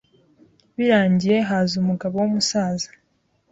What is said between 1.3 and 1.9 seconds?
haza